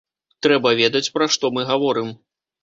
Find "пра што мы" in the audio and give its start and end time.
1.19-1.67